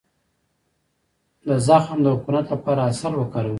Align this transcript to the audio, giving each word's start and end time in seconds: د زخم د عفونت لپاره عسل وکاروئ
د 1.47 1.49
زخم 1.67 1.97
د 2.03 2.07
عفونت 2.15 2.45
لپاره 2.53 2.81
عسل 2.91 3.13
وکاروئ 3.17 3.49